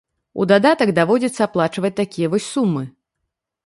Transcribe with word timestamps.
У 0.43 0.47
дадатак 0.51 0.93
даводзіцца 1.01 1.41
аплачваць 1.49 1.95
такія 2.03 2.27
вось 2.35 2.51
сумы. 2.57 2.83